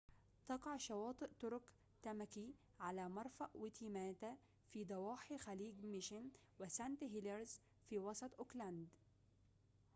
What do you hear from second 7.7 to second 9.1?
في وسط أوكلاند